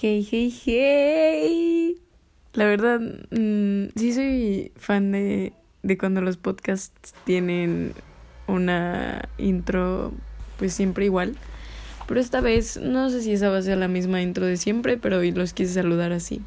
Hey, 0.00 0.26
hey, 0.28 0.52
hey. 0.64 1.96
La 2.52 2.64
verdad, 2.64 2.98
mm, 3.30 3.90
sí 3.94 4.12
soy 4.12 4.72
fan 4.74 5.12
de, 5.12 5.52
de 5.84 5.96
cuando 5.96 6.20
los 6.20 6.36
podcasts 6.36 7.14
tienen 7.24 7.92
una 8.48 9.28
intro 9.38 10.12
pues 10.58 10.74
siempre 10.74 11.04
igual. 11.04 11.36
Pero 12.08 12.18
esta 12.18 12.40
vez 12.40 12.76
no 12.76 13.08
sé 13.08 13.22
si 13.22 13.34
esa 13.34 13.50
va 13.50 13.58
a 13.58 13.62
ser 13.62 13.78
la 13.78 13.86
misma 13.86 14.20
intro 14.20 14.44
de 14.46 14.56
siempre, 14.56 14.96
pero 14.96 15.18
hoy 15.18 15.30
los 15.30 15.52
quise 15.52 15.74
saludar 15.74 16.10
así. 16.10 16.42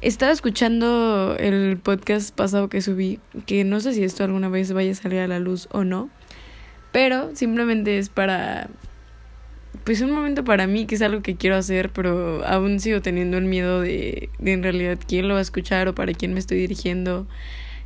Estaba 0.00 0.30
escuchando 0.30 1.34
el 1.36 1.76
podcast 1.78 2.32
pasado 2.32 2.68
que 2.68 2.82
subí, 2.82 3.18
que 3.46 3.64
no 3.64 3.80
sé 3.80 3.94
si 3.94 4.04
esto 4.04 4.22
alguna 4.22 4.48
vez 4.48 4.72
vaya 4.72 4.92
a 4.92 4.94
salir 4.94 5.18
a 5.18 5.26
la 5.26 5.40
luz 5.40 5.66
o 5.72 5.82
no, 5.82 6.08
pero 6.92 7.34
simplemente 7.34 7.98
es 7.98 8.10
para 8.10 8.68
pues 9.84 10.00
un 10.00 10.10
momento 10.10 10.44
para 10.44 10.66
mí 10.66 10.86
que 10.86 10.94
es 10.94 11.02
algo 11.02 11.22
que 11.22 11.36
quiero 11.36 11.56
hacer, 11.56 11.90
pero 11.90 12.44
aún 12.46 12.80
sigo 12.80 13.02
teniendo 13.02 13.36
el 13.36 13.44
miedo 13.44 13.82
de, 13.82 14.30
de 14.38 14.52
en 14.52 14.62
realidad 14.62 14.98
quién 15.06 15.28
lo 15.28 15.34
va 15.34 15.40
a 15.40 15.42
escuchar 15.42 15.88
o 15.88 15.94
para 15.94 16.12
quién 16.14 16.32
me 16.32 16.40
estoy 16.40 16.58
dirigiendo, 16.58 17.26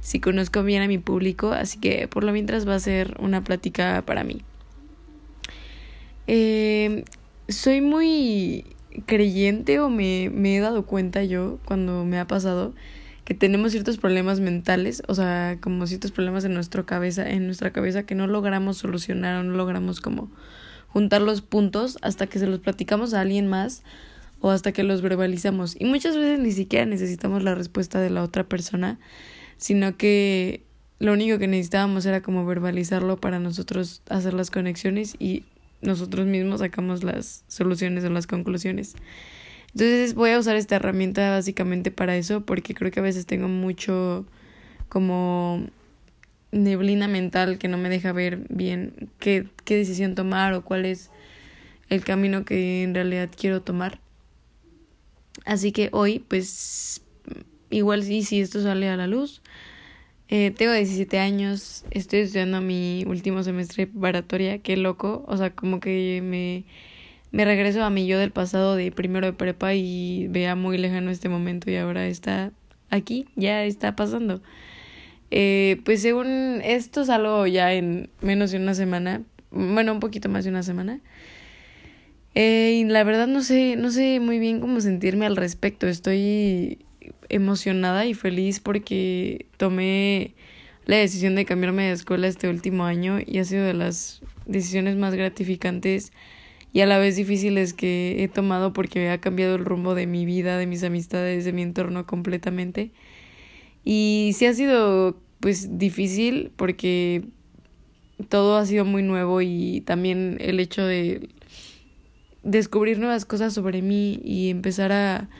si 0.00 0.20
conozco 0.20 0.62
bien 0.62 0.82
a 0.82 0.88
mi 0.88 0.98
público, 0.98 1.52
así 1.52 1.78
que 1.78 2.08
por 2.08 2.24
lo 2.24 2.32
mientras 2.32 2.68
va 2.68 2.76
a 2.76 2.80
ser 2.80 3.16
una 3.18 3.42
plática 3.42 4.02
para 4.06 4.24
mí. 4.24 4.42
Eh, 6.28 7.04
soy 7.48 7.80
muy 7.80 8.64
creyente 9.06 9.80
o 9.80 9.90
me, 9.90 10.30
me 10.32 10.56
he 10.56 10.60
dado 10.60 10.86
cuenta 10.86 11.24
yo 11.24 11.58
cuando 11.64 12.04
me 12.04 12.18
ha 12.18 12.26
pasado 12.26 12.74
que 13.24 13.34
tenemos 13.34 13.72
ciertos 13.72 13.98
problemas 13.98 14.40
mentales, 14.40 15.02
o 15.06 15.14
sea, 15.14 15.58
como 15.60 15.86
ciertos 15.86 16.12
problemas 16.12 16.44
en 16.44 16.54
nuestra 16.54 16.84
cabeza, 16.84 17.28
en 17.28 17.44
nuestra 17.46 17.72
cabeza 17.72 18.04
que 18.04 18.14
no 18.14 18.26
logramos 18.26 18.78
solucionar 18.78 19.36
o 19.36 19.42
no 19.42 19.54
logramos 19.54 20.00
como 20.00 20.30
juntar 20.88 21.22
los 21.22 21.42
puntos 21.42 21.98
hasta 22.02 22.26
que 22.26 22.38
se 22.38 22.46
los 22.46 22.60
platicamos 22.60 23.14
a 23.14 23.20
alguien 23.20 23.46
más 23.46 23.82
o 24.40 24.50
hasta 24.50 24.72
que 24.72 24.82
los 24.82 25.02
verbalizamos. 25.02 25.76
Y 25.78 25.84
muchas 25.84 26.16
veces 26.16 26.38
ni 26.38 26.52
siquiera 26.52 26.86
necesitamos 26.86 27.42
la 27.42 27.54
respuesta 27.54 28.00
de 28.00 28.10
la 28.10 28.22
otra 28.22 28.44
persona, 28.44 28.98
sino 29.56 29.96
que 29.96 30.64
lo 30.98 31.12
único 31.12 31.38
que 31.38 31.46
necesitábamos 31.46 32.06
era 32.06 32.22
como 32.22 32.44
verbalizarlo 32.44 33.20
para 33.20 33.38
nosotros 33.38 34.02
hacer 34.08 34.34
las 34.34 34.50
conexiones 34.50 35.14
y 35.18 35.44
nosotros 35.80 36.26
mismos 36.26 36.60
sacamos 36.60 37.04
las 37.04 37.44
soluciones 37.46 38.04
o 38.04 38.10
las 38.10 38.26
conclusiones. 38.26 38.94
Entonces 39.68 40.14
voy 40.14 40.30
a 40.30 40.38
usar 40.38 40.56
esta 40.56 40.76
herramienta 40.76 41.30
básicamente 41.30 41.90
para 41.90 42.16
eso 42.16 42.40
porque 42.40 42.74
creo 42.74 42.90
que 42.90 43.00
a 43.00 43.02
veces 43.02 43.26
tengo 43.26 43.48
mucho 43.48 44.26
como 44.88 45.66
neblina 46.50 47.08
mental 47.08 47.58
que 47.58 47.68
no 47.68 47.78
me 47.78 47.88
deja 47.88 48.12
ver 48.12 48.40
bien 48.48 49.10
qué, 49.18 49.46
qué 49.64 49.76
decisión 49.76 50.14
tomar 50.14 50.54
o 50.54 50.64
cuál 50.64 50.86
es 50.86 51.10
el 51.88 52.04
camino 52.04 52.44
que 52.44 52.82
en 52.82 52.94
realidad 52.94 53.30
quiero 53.36 53.62
tomar. 53.62 54.00
Así 55.44 55.72
que 55.72 55.88
hoy, 55.92 56.18
pues, 56.18 57.02
igual 57.70 58.02
sí, 58.02 58.22
si 58.22 58.40
esto 58.40 58.62
sale 58.62 58.88
a 58.88 58.96
la 58.96 59.06
luz. 59.06 59.42
Eh, 60.28 60.50
tengo 60.50 60.72
17 60.72 61.18
años, 61.18 61.86
estoy 61.90 62.20
estudiando 62.20 62.60
mi 62.60 63.02
último 63.06 63.42
semestre 63.42 63.86
de 63.86 63.92
preparatoria, 63.92 64.58
qué 64.58 64.76
loco, 64.76 65.24
o 65.26 65.36
sea, 65.38 65.54
como 65.54 65.80
que 65.80 66.20
me, 66.22 66.64
me 67.30 67.46
regreso 67.46 67.82
a 67.82 67.88
mi 67.88 68.06
yo 68.06 68.18
del 68.18 68.30
pasado 68.30 68.76
de 68.76 68.92
primero 68.92 69.24
de 69.26 69.32
prepa 69.32 69.72
y 69.72 70.28
vea 70.28 70.54
muy 70.54 70.76
lejano 70.76 71.10
este 71.10 71.30
momento 71.30 71.70
y 71.70 71.76
ahora 71.76 72.06
está 72.06 72.52
aquí, 72.90 73.26
ya 73.36 73.64
está 73.64 73.96
pasando. 73.96 74.42
Eh, 75.30 75.80
pues 75.84 76.02
según 76.02 76.60
esto 76.64 77.04
salgo 77.04 77.46
ya 77.46 77.72
en 77.74 78.10
menos 78.20 78.50
de 78.50 78.58
una 78.58 78.74
semana, 78.74 79.22
bueno, 79.50 79.92
un 79.92 80.00
poquito 80.00 80.28
más 80.28 80.44
de 80.44 80.50
una 80.50 80.62
semana. 80.62 81.00
Eh, 82.34 82.80
y 82.80 82.84
la 82.84 83.04
verdad 83.04 83.26
no 83.26 83.42
sé, 83.42 83.76
no 83.76 83.90
sé 83.90 84.20
muy 84.20 84.38
bien 84.38 84.60
cómo 84.60 84.80
sentirme 84.80 85.26
al 85.26 85.36
respecto. 85.36 85.86
Estoy 85.86 86.78
emocionada 87.28 88.06
y 88.06 88.14
feliz 88.14 88.60
porque 88.60 89.46
tomé 89.56 90.34
la 90.86 90.96
decisión 90.96 91.34
de 91.34 91.44
cambiarme 91.44 91.84
de 91.84 91.92
escuela 91.92 92.28
este 92.28 92.48
último 92.48 92.84
año 92.84 93.18
y 93.24 93.38
ha 93.38 93.44
sido 93.44 93.64
de 93.64 93.74
las 93.74 94.22
decisiones 94.46 94.96
más 94.96 95.14
gratificantes 95.14 96.12
y 96.72 96.80
a 96.80 96.86
la 96.86 96.98
vez 96.98 97.16
difíciles 97.16 97.72
que 97.72 98.22
he 98.22 98.28
tomado 98.28 98.72
porque 98.72 99.10
ha 99.10 99.18
cambiado 99.18 99.56
el 99.56 99.64
rumbo 99.64 99.94
de 99.94 100.06
mi 100.06 100.24
vida, 100.24 100.58
de 100.58 100.66
mis 100.66 100.84
amistades, 100.84 101.44
de 101.44 101.52
mi 101.52 101.62
entorno 101.62 102.06
completamente. 102.06 102.90
Y 103.90 104.32
sí 104.34 104.44
ha 104.44 104.52
sido 104.52 105.16
pues 105.40 105.78
difícil 105.78 106.52
porque 106.56 107.24
todo 108.28 108.58
ha 108.58 108.66
sido 108.66 108.84
muy 108.84 109.02
nuevo 109.02 109.40
y 109.40 109.80
también 109.80 110.36
el 110.40 110.60
hecho 110.60 110.84
de 110.84 111.30
descubrir 112.42 112.98
nuevas 112.98 113.24
cosas 113.24 113.54
sobre 113.54 113.80
mí 113.80 114.20
y 114.22 114.50
empezar 114.50 114.92
a, 114.92 115.30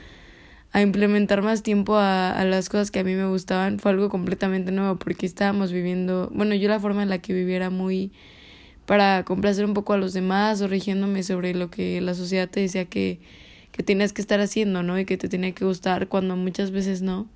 a 0.71 0.81
implementar 0.81 1.43
más 1.43 1.61
tiempo 1.61 1.97
a, 1.97 2.31
a 2.31 2.43
las 2.43 2.69
cosas 2.69 2.89
que 2.89 2.97
a 2.97 3.03
mí 3.03 3.13
me 3.13 3.27
gustaban 3.27 3.77
fue 3.77 3.91
algo 3.91 4.09
completamente 4.09 4.71
nuevo 4.71 4.97
porque 4.97 5.27
estábamos 5.27 5.71
viviendo, 5.71 6.31
bueno, 6.33 6.55
yo 6.55 6.69
la 6.69 6.79
forma 6.79 7.03
en 7.03 7.09
la 7.09 7.19
que 7.19 7.33
viviera 7.33 7.69
muy 7.69 8.11
para 8.87 9.25
complacer 9.25 9.63
un 9.63 9.75
poco 9.75 9.93
a 9.93 9.97
los 9.99 10.13
demás 10.13 10.59
o 10.63 10.67
rigiéndome 10.67 11.21
sobre 11.21 11.53
lo 11.53 11.69
que 11.69 12.01
la 12.01 12.15
sociedad 12.15 12.49
te 12.49 12.61
decía 12.61 12.85
que, 12.85 13.19
que 13.71 13.83
tenías 13.83 14.11
que 14.11 14.21
estar 14.21 14.39
haciendo, 14.39 14.81
¿no? 14.81 14.99
Y 14.99 15.05
que 15.05 15.17
te 15.17 15.29
tenía 15.29 15.51
que 15.51 15.65
gustar 15.65 16.07
cuando 16.07 16.35
muchas 16.35 16.71
veces 16.71 17.03
no. 17.03 17.27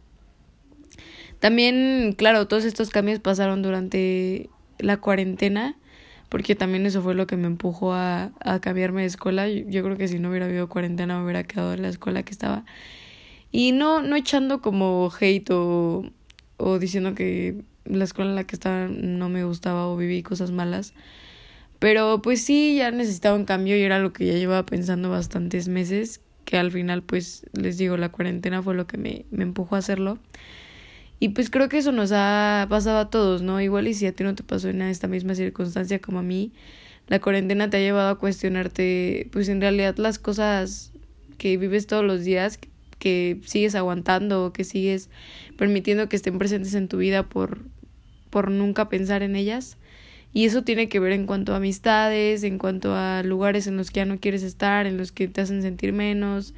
También, 1.44 2.14
claro, 2.14 2.48
todos 2.48 2.64
estos 2.64 2.90
cambios 2.90 3.20
pasaron 3.20 3.62
durante 3.62 4.50
la 4.80 4.96
cuarentena, 4.96 5.76
porque 6.30 6.56
también 6.56 6.86
eso 6.86 7.02
fue 7.02 7.16
lo 7.16 7.28
que 7.28 7.36
me 7.36 7.48
empujó 7.48 7.92
a, 7.92 8.32
a 8.40 8.62
cambiarme 8.62 9.02
de 9.02 9.08
escuela. 9.08 9.50
Yo, 9.50 9.84
creo 9.84 9.98
que 9.98 10.08
si 10.08 10.20
no 10.20 10.30
hubiera 10.30 10.46
habido 10.46 10.70
cuarentena 10.70 11.18
me 11.18 11.26
hubiera 11.26 11.44
quedado 11.44 11.74
en 11.74 11.82
la 11.82 11.90
escuela 11.90 12.24
que 12.24 12.32
estaba. 12.32 12.64
Y 13.52 13.74
no, 13.74 14.02
no 14.02 14.16
echando 14.16 14.62
como 14.62 15.12
hate 15.20 15.52
o, 15.52 16.06
o 16.56 16.80
diciendo 16.80 17.14
que 17.14 17.62
la 17.84 18.06
escuela 18.06 18.30
en 18.30 18.36
la 18.38 18.46
que 18.46 18.56
estaba 18.56 18.88
no 18.88 19.28
me 19.28 19.44
gustaba 19.44 19.90
o 19.90 19.98
viví 19.98 20.24
cosas 20.24 20.52
malas. 20.52 20.94
Pero 21.80 22.22
pues 22.22 22.42
sí, 22.42 22.78
ya 22.78 22.90
necesitaba 22.92 23.36
un 23.36 23.44
cambio 23.44 23.76
y 23.76 23.82
era 23.82 24.00
lo 24.00 24.14
que 24.14 24.28
ya 24.28 24.34
llevaba 24.36 24.66
pensando 24.66 25.10
bastantes 25.10 25.68
meses, 25.68 26.22
que 26.46 26.58
al 26.58 26.72
final 26.72 27.04
pues 27.04 27.46
les 27.52 27.78
digo, 27.78 27.98
la 27.98 28.14
cuarentena 28.14 28.64
fue 28.64 28.76
lo 28.76 28.88
que 28.88 28.98
me, 28.98 29.26
me 29.30 29.44
empujó 29.44 29.76
a 29.76 29.80
hacerlo. 29.80 30.20
Y 31.20 31.30
pues 31.30 31.50
creo 31.50 31.70
que 31.70 31.78
eso 31.78 31.92
nos 31.92 32.12
ha 32.14 32.68
pasado 32.70 33.00
a 33.00 33.10
todos, 33.10 33.42
¿no? 33.42 33.62
Igual 33.62 33.88
y 33.88 33.94
si 33.94 34.06
a 34.06 34.12
ti 34.14 34.24
no 34.24 34.36
te 34.36 34.44
pasó 34.44 34.70
en 34.70 34.82
esta 34.82 35.08
misma 35.08 35.36
circunstancia 35.36 36.00
como 36.00 36.20
a 36.20 36.24
mí, 36.24 36.52
la 37.08 37.20
cuarentena 37.20 37.70
te 37.70 37.78
ha 37.78 37.80
llevado 37.80 38.10
a 38.10 38.20
cuestionarte, 38.20 39.30
pues 39.32 39.50
en 39.50 39.62
realidad 39.62 39.96
las 39.98 40.20
cosas 40.20 40.92
que 41.38 41.58
vives 41.58 41.88
todos 41.88 42.04
los 42.04 42.24
días, 42.24 42.60
que 43.00 43.42
sigues 43.46 43.76
aguantando 43.76 44.54
que 44.54 44.64
sigues 44.64 45.10
permitiendo 45.58 46.08
que 46.08 46.16
estén 46.16 46.40
presentes 46.40 46.74
en 46.74 46.88
tu 46.88 46.98
vida 46.98 47.24
por, 47.24 47.60
por 48.30 48.50
nunca 48.50 48.88
pensar 48.88 49.24
en 49.24 49.36
ellas. 49.36 49.78
Y 50.34 50.46
eso 50.46 50.64
tiene 50.64 50.90
que 50.90 51.00
ver 51.00 51.12
en 51.12 51.26
cuanto 51.26 51.54
a 51.54 51.58
amistades, 51.58 52.44
en 52.44 52.58
cuanto 52.58 52.96
a 52.96 53.22
lugares 53.22 53.68
en 53.68 53.78
los 53.78 53.92
que 53.92 54.00
ya 54.00 54.06
no 54.06 54.20
quieres 54.20 54.42
estar, 54.42 54.88
en 54.88 54.98
los 54.98 55.12
que 55.12 55.28
te 55.28 55.42
hacen 55.42 55.62
sentir 55.62 55.94
menos, 55.94 56.54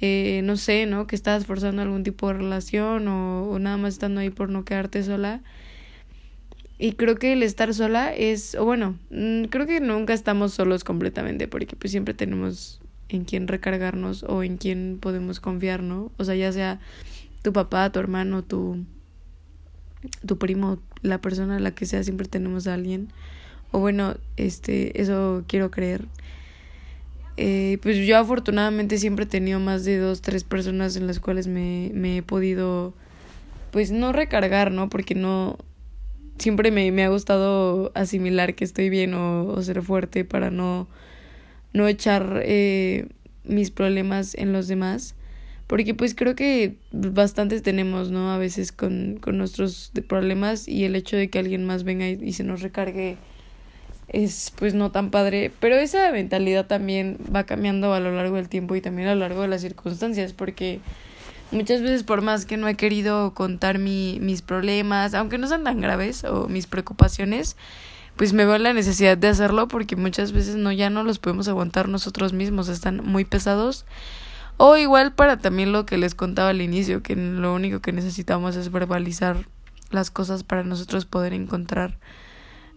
eh, 0.00 0.42
no 0.44 0.56
sé, 0.56 0.86
¿no? 0.86 1.06
Que 1.06 1.16
estás 1.16 1.46
forzando 1.46 1.82
algún 1.82 2.04
tipo 2.04 2.28
de 2.28 2.34
relación 2.34 3.08
o, 3.08 3.50
o, 3.50 3.58
nada 3.58 3.76
más 3.76 3.94
estando 3.94 4.20
ahí 4.20 4.30
por 4.30 4.48
no 4.48 4.64
quedarte 4.64 5.02
sola. 5.02 5.42
Y 6.78 6.92
creo 6.92 7.16
que 7.16 7.32
el 7.32 7.42
estar 7.42 7.74
sola 7.74 8.14
es, 8.14 8.54
o 8.54 8.64
bueno, 8.64 8.96
mm, 9.10 9.44
creo 9.44 9.66
que 9.66 9.80
nunca 9.80 10.12
estamos 10.14 10.52
solos 10.52 10.84
completamente 10.84 11.48
porque 11.48 11.74
pues 11.74 11.90
siempre 11.90 12.14
tenemos 12.14 12.80
en 13.08 13.24
quién 13.24 13.48
recargarnos 13.48 14.22
o 14.22 14.42
en 14.42 14.58
quién 14.58 14.98
podemos 15.00 15.40
confiar, 15.40 15.82
¿no? 15.82 16.12
O 16.18 16.24
sea, 16.24 16.34
ya 16.36 16.52
sea 16.52 16.78
tu 17.42 17.52
papá, 17.52 17.90
tu 17.90 17.98
hermano, 17.98 18.44
tu, 18.44 18.84
tu 20.26 20.38
primo, 20.38 20.78
la 21.02 21.20
persona 21.20 21.56
a 21.56 21.60
la 21.60 21.72
que 21.72 21.86
sea, 21.86 22.04
siempre 22.04 22.28
tenemos 22.28 22.66
a 22.66 22.74
alguien. 22.74 23.08
O 23.72 23.80
bueno, 23.80 24.16
este, 24.36 25.00
eso 25.00 25.44
quiero 25.46 25.70
creer. 25.70 26.06
Eh, 27.40 27.78
pues 27.82 27.98
yo 27.98 28.18
afortunadamente 28.18 28.98
siempre 28.98 29.24
he 29.24 29.28
tenido 29.28 29.60
más 29.60 29.84
de 29.84 29.96
dos, 29.98 30.22
tres 30.22 30.42
personas 30.42 30.96
en 30.96 31.06
las 31.06 31.20
cuales 31.20 31.46
me, 31.46 31.92
me 31.94 32.16
he 32.16 32.22
podido, 32.24 32.94
pues 33.70 33.92
no 33.92 34.12
recargar, 34.12 34.72
¿no? 34.72 34.88
Porque 34.88 35.14
no, 35.14 35.56
siempre 36.36 36.72
me, 36.72 36.90
me 36.90 37.04
ha 37.04 37.08
gustado 37.10 37.92
asimilar 37.94 38.56
que 38.56 38.64
estoy 38.64 38.90
bien 38.90 39.14
o, 39.14 39.62
ser 39.62 39.82
fuerte 39.82 40.24
para 40.24 40.50
no, 40.50 40.88
no 41.72 41.86
echar 41.86 42.42
eh, 42.44 43.06
mis 43.44 43.70
problemas 43.70 44.34
en 44.34 44.52
los 44.52 44.66
demás. 44.66 45.14
Porque 45.68 45.94
pues 45.94 46.16
creo 46.16 46.34
que 46.34 46.74
bastantes 46.90 47.62
tenemos, 47.62 48.10
¿no? 48.10 48.32
A 48.32 48.38
veces 48.38 48.72
con, 48.72 49.18
con 49.20 49.38
nuestros 49.38 49.92
problemas 50.08 50.66
y 50.66 50.84
el 50.84 50.96
hecho 50.96 51.16
de 51.16 51.30
que 51.30 51.38
alguien 51.38 51.64
más 51.64 51.84
venga 51.84 52.08
y 52.08 52.32
se 52.32 52.42
nos 52.42 52.62
recargue 52.62 53.16
es 54.08 54.52
pues 54.58 54.74
no 54.74 54.90
tan 54.90 55.10
padre, 55.10 55.52
pero 55.60 55.76
esa 55.76 56.10
mentalidad 56.12 56.66
también 56.66 57.18
va 57.34 57.44
cambiando 57.44 57.92
a 57.92 58.00
lo 58.00 58.12
largo 58.12 58.36
del 58.36 58.48
tiempo 58.48 58.74
y 58.74 58.80
también 58.80 59.08
a 59.08 59.14
lo 59.14 59.20
largo 59.20 59.42
de 59.42 59.48
las 59.48 59.60
circunstancias, 59.60 60.32
porque 60.32 60.80
muchas 61.50 61.82
veces 61.82 62.02
por 62.02 62.22
más 62.22 62.46
que 62.46 62.56
no 62.56 62.68
he 62.68 62.74
querido 62.74 63.34
contar 63.34 63.78
mi, 63.78 64.18
mis 64.20 64.42
problemas, 64.42 65.14
aunque 65.14 65.38
no 65.38 65.46
sean 65.46 65.64
tan 65.64 65.80
graves 65.80 66.24
o 66.24 66.48
mis 66.48 66.66
preocupaciones, 66.66 67.56
pues 68.16 68.32
me 68.32 68.44
veo 68.44 68.58
la 68.58 68.72
necesidad 68.72 69.16
de 69.16 69.28
hacerlo 69.28 69.68
porque 69.68 69.94
muchas 69.94 70.32
veces 70.32 70.56
no 70.56 70.72
ya 70.72 70.90
no 70.90 71.04
los 71.04 71.18
podemos 71.18 71.46
aguantar 71.46 71.88
nosotros 71.88 72.32
mismos, 72.32 72.68
están 72.68 73.04
muy 73.04 73.24
pesados. 73.24 73.84
O 74.56 74.76
igual 74.76 75.12
para 75.12 75.36
también 75.36 75.70
lo 75.70 75.86
que 75.86 75.98
les 75.98 76.16
contaba 76.16 76.48
al 76.48 76.60
inicio, 76.60 77.00
que 77.00 77.14
lo 77.14 77.54
único 77.54 77.78
que 77.78 77.92
necesitamos 77.92 78.56
es 78.56 78.72
verbalizar 78.72 79.46
las 79.90 80.10
cosas 80.10 80.42
para 80.42 80.64
nosotros 80.64 81.04
poder 81.04 81.32
encontrar 81.32 81.96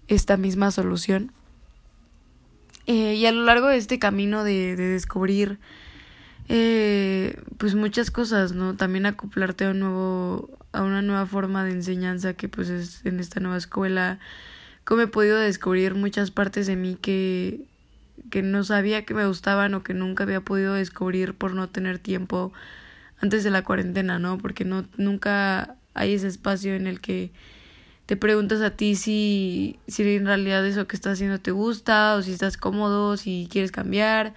esta 0.08 0.38
misma 0.38 0.72
solución. 0.72 1.32
Eh, 2.88 3.16
y 3.16 3.26
a 3.26 3.32
lo 3.32 3.44
largo 3.44 3.68
de 3.68 3.78
este 3.78 4.00
camino 4.00 4.44
de, 4.44 4.76
de 4.76 4.88
descubrir 4.88 5.60
eh, 6.54 7.42
pues 7.58 7.76
muchas 7.76 8.12
cosas, 8.12 8.52
¿no? 8.52 8.76
También 8.76 9.06
acoplarte 9.06 9.64
a 9.64 9.70
un 9.70 9.80
nuevo, 9.80 10.50
a 10.74 10.84
una 10.84 11.02
nueva 11.02 11.26
forma 11.26 11.64
de 11.64 11.72
enseñanza 11.72 12.34
que 12.34 12.50
pues 12.50 12.70
es 12.70 13.06
en 13.06 13.22
esta 13.22 13.40
nueva 13.40 13.56
escuela. 13.56 14.20
Como 14.84 15.04
he 15.04 15.08
podido 15.08 15.38
descubrir 15.38 15.96
muchas 15.96 16.30
partes 16.30 16.68
de 16.68 16.76
mí 16.76 16.98
que, 17.02 17.62
que 18.30 18.42
no 18.42 18.66
sabía 18.66 19.06
que 19.06 19.14
me 19.14 19.26
gustaban 19.26 19.74
o 19.76 19.84
que 19.84 19.94
nunca 19.94 20.24
había 20.24 20.42
podido 20.42 20.74
descubrir 20.74 21.36
por 21.36 21.54
no 21.54 21.70
tener 21.70 22.00
tiempo 22.00 22.52
antes 23.22 23.46
de 23.46 23.52
la 23.52 23.64
cuarentena, 23.64 24.20
¿no? 24.20 24.38
Porque 24.38 24.66
no, 24.66 24.84
nunca 24.98 25.78
hay 25.94 26.16
ese 26.16 26.28
espacio 26.28 26.74
en 26.74 26.86
el 26.86 27.00
que 27.00 27.32
te 28.06 28.18
preguntas 28.18 28.62
a 28.62 28.72
ti 28.72 28.96
si, 28.96 29.80
si 29.88 30.04
en 30.16 30.26
realidad 30.26 30.66
eso 30.66 30.88
que 30.88 30.96
estás 30.96 31.14
haciendo 31.14 31.40
te 31.40 31.52
gusta 31.52 32.16
o 32.16 32.22
si 32.22 32.32
estás 32.32 32.58
cómodo, 32.58 33.18
si 33.18 33.48
quieres 33.52 33.72
cambiar. 33.72 34.34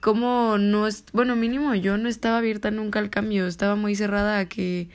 Como 0.00 0.58
no 0.58 0.86
es, 0.86 1.04
bueno, 1.12 1.34
mínimo 1.34 1.74
yo 1.74 1.98
no 1.98 2.08
estaba 2.08 2.38
abierta 2.38 2.70
nunca 2.70 2.98
al 2.98 3.10
cambio, 3.10 3.46
estaba 3.46 3.74
muy 3.74 3.96
cerrada 3.96 4.38
a 4.38 4.48
que 4.48 4.88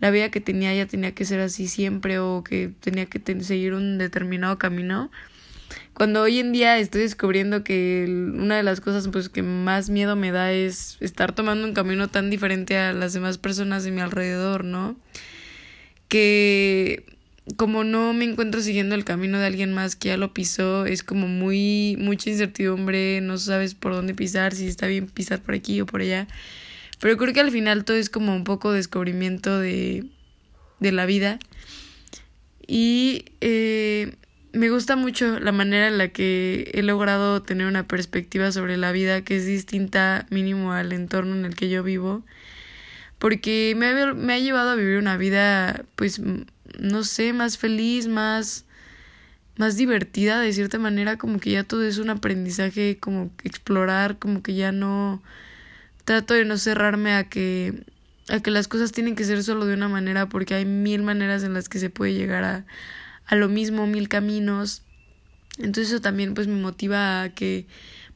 la 0.00 0.10
vida 0.10 0.30
que 0.30 0.40
tenía 0.40 0.74
ya 0.74 0.86
tenía 0.86 1.14
que 1.14 1.24
ser 1.24 1.40
así 1.40 1.68
siempre 1.68 2.18
o 2.18 2.42
que 2.42 2.72
tenía 2.80 3.06
que 3.06 3.20
seguir 3.42 3.74
un 3.74 3.98
determinado 3.98 4.58
camino. 4.58 5.10
Cuando 5.94 6.22
hoy 6.22 6.38
en 6.38 6.52
día 6.52 6.78
estoy 6.78 7.02
descubriendo 7.02 7.62
que 7.62 8.06
una 8.08 8.56
de 8.56 8.62
las 8.62 8.80
cosas 8.80 9.08
pues 9.08 9.28
que 9.28 9.42
más 9.42 9.90
miedo 9.90 10.16
me 10.16 10.32
da 10.32 10.52
es 10.52 10.96
estar 11.00 11.32
tomando 11.32 11.66
un 11.66 11.74
camino 11.74 12.08
tan 12.08 12.30
diferente 12.30 12.78
a 12.78 12.92
las 12.92 13.12
demás 13.12 13.38
personas 13.38 13.84
de 13.84 13.90
mi 13.90 14.00
alrededor, 14.00 14.64
¿no? 14.64 14.96
Que 16.10 17.06
como 17.56 17.84
no 17.84 18.12
me 18.12 18.24
encuentro 18.24 18.60
siguiendo 18.60 18.94
el 18.94 19.04
camino 19.04 19.38
de 19.38 19.46
alguien 19.46 19.72
más 19.72 19.96
que 19.96 20.08
ya 20.08 20.18
lo 20.18 20.34
pisó, 20.34 20.84
es 20.84 21.02
como 21.02 21.26
muy 21.26 21.96
mucha 21.98 22.30
incertidumbre, 22.30 23.20
no 23.22 23.38
sabes 23.38 23.74
por 23.74 23.94
dónde 23.94 24.14
pisar, 24.14 24.54
si 24.54 24.66
está 24.66 24.86
bien 24.86 25.06
pisar 25.06 25.40
por 25.40 25.54
aquí 25.54 25.80
o 25.80 25.86
por 25.86 26.02
allá. 26.02 26.28
Pero 27.00 27.16
creo 27.16 27.32
que 27.32 27.40
al 27.40 27.50
final 27.50 27.84
todo 27.84 27.96
es 27.96 28.10
como 28.10 28.36
un 28.36 28.44
poco 28.44 28.72
descubrimiento 28.72 29.58
de, 29.58 30.04
de 30.80 30.92
la 30.92 31.06
vida. 31.06 31.38
Y 32.66 33.24
eh, 33.40 34.14
me 34.52 34.68
gusta 34.68 34.96
mucho 34.96 35.40
la 35.40 35.52
manera 35.52 35.88
en 35.88 35.98
la 35.98 36.08
que 36.08 36.70
he 36.74 36.82
logrado 36.82 37.42
tener 37.42 37.66
una 37.66 37.86
perspectiva 37.86 38.52
sobre 38.52 38.76
la 38.76 38.92
vida 38.92 39.22
que 39.22 39.36
es 39.36 39.46
distinta 39.46 40.26
mínimo 40.30 40.72
al 40.72 40.92
entorno 40.92 41.34
en 41.34 41.44
el 41.44 41.54
que 41.54 41.68
yo 41.68 41.82
vivo. 41.82 42.22
Porque 43.20 43.74
me 43.76 43.86
ha, 43.86 44.14
me 44.14 44.34
ha 44.34 44.38
llevado 44.40 44.70
a 44.70 44.74
vivir 44.74 44.98
una 44.98 45.16
vida 45.16 45.84
pues 45.94 46.20
no 46.78 47.04
sé, 47.04 47.32
más 47.32 47.58
feliz, 47.58 48.08
más, 48.08 48.64
más 49.56 49.76
divertida 49.76 50.40
de 50.40 50.52
cierta 50.52 50.78
manera, 50.78 51.16
como 51.16 51.38
que 51.38 51.50
ya 51.50 51.64
todo 51.64 51.84
es 51.84 51.98
un 51.98 52.10
aprendizaje, 52.10 52.98
como 52.98 53.30
explorar, 53.44 54.18
como 54.18 54.42
que 54.42 54.54
ya 54.54 54.72
no 54.72 55.22
trato 56.04 56.34
de 56.34 56.44
no 56.44 56.56
cerrarme 56.56 57.14
a 57.14 57.28
que 57.28 57.84
a 58.28 58.40
que 58.40 58.50
las 58.50 58.68
cosas 58.68 58.92
tienen 58.92 59.16
que 59.16 59.24
ser 59.24 59.42
solo 59.42 59.66
de 59.66 59.74
una 59.74 59.88
manera 59.88 60.28
porque 60.28 60.54
hay 60.54 60.64
mil 60.64 61.02
maneras 61.02 61.42
en 61.42 61.52
las 61.52 61.68
que 61.68 61.80
se 61.80 61.90
puede 61.90 62.14
llegar 62.14 62.44
a, 62.44 62.64
a 63.26 63.34
lo 63.34 63.48
mismo, 63.48 63.88
mil 63.88 64.08
caminos. 64.08 64.82
Entonces 65.58 65.88
eso 65.88 66.00
también 66.00 66.34
pues 66.34 66.46
me 66.46 66.60
motiva 66.60 67.22
a 67.22 67.30
que 67.30 67.66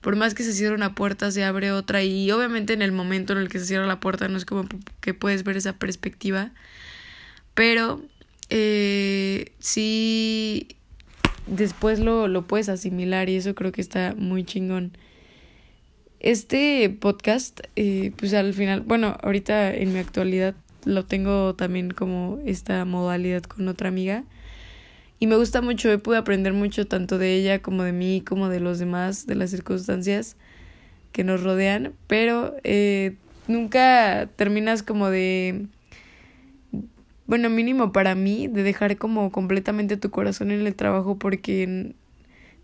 por 0.05 0.17
más 0.17 0.35
que 0.35 0.43
se 0.43 0.53
cierre 0.53 0.75
una 0.75 0.95
puerta 0.95 1.31
se 1.31 1.45
abre 1.45 1.73
otra. 1.73 2.03
Y 2.03 2.31
obviamente 2.31 2.75
en 2.75 2.83
el 2.83 2.93
momento 2.93 3.33
en 3.33 3.39
el 3.39 3.49
que 3.49 3.59
se 3.59 3.65
cierra 3.65 3.87
la 3.87 4.01
puerta 4.01 4.29
no 4.29 4.37
es 4.37 4.45
como 4.45 4.69
que 5.01 5.15
puedes 5.15 5.45
ver 5.45 5.57
esa 5.57 5.79
perspectiva, 5.79 6.53
pero 7.55 8.03
eh, 8.51 9.53
sí 9.61 10.77
después 11.47 12.01
lo, 12.01 12.29
lo 12.29 12.47
puedes 12.47 12.69
asimilar 12.69 13.31
y 13.31 13.37
eso 13.37 13.55
creo 13.55 13.73
que 13.73 13.81
está 13.81 14.15
muy 14.15 14.45
chingón. 14.45 14.95
Este 16.21 16.91
podcast, 16.91 17.61
eh, 17.75 18.13
pues 18.19 18.35
al 18.35 18.53
final, 18.53 18.83
bueno, 18.83 19.17
ahorita 19.23 19.75
en 19.75 19.95
mi 19.95 20.01
actualidad 20.01 20.55
lo 20.85 21.07
tengo 21.07 21.55
también 21.55 21.93
como 21.93 22.41
esta 22.45 22.85
modalidad 22.85 23.43
con 23.45 23.69
otra 23.69 23.89
amiga 23.89 24.25
y 25.25 25.27
me 25.27 25.37
gusta 25.37 25.63
mucho, 25.63 25.91
he 25.91 25.97
pude 25.97 26.19
aprender 26.19 26.53
mucho 26.53 26.87
tanto 26.87 27.17
de 27.17 27.35
ella 27.35 27.63
como 27.63 27.83
de 27.83 27.93
mí, 27.93 28.21
como 28.21 28.51
de 28.51 28.61
los 28.61 28.79
demás, 28.79 29.27
de 29.27 29.35
las 29.35 29.49
circunstancias 29.49 30.37
que 31.13 31.25
nos 31.25 31.43
rodean, 31.43 31.95
pero 32.07 32.55
eh, 32.63 33.17
nunca 33.49 34.29
terminas 34.37 34.83
como 34.83 35.09
de 35.09 35.65
bueno, 37.27 37.49
mínimo 37.49 37.91
para 37.91 38.15
mí, 38.15 38.49
de 38.49 38.65
dejar 38.65 38.99
como 38.99 39.33
completamente 39.33 39.97
tu 39.97 40.11
corazón 40.11 40.51
en 40.51 40.67
el 40.67 40.75
trabajo 40.75 41.19
porque 41.19 41.95